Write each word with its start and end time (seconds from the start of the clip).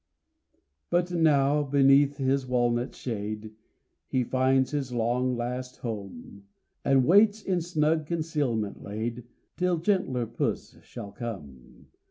But 0.89 1.11
now 1.11 1.61
beneath 1.61 2.17
his 2.17 2.47
walnut 2.47 2.95
shade 2.95 3.53
He 4.07 4.23
finds 4.23 4.71
his 4.71 4.91
long 4.91 5.37
last 5.37 5.77
home, 5.81 6.45
And 6.83 7.05
waits, 7.05 7.43
in 7.43 7.61
snug 7.61 8.07
concealment 8.07 8.81
laid, 8.81 9.25
Till 9.57 9.77
gentler 9.77 10.25
Puss 10.25 10.75
shall 10.81 11.11
come. 11.11 11.85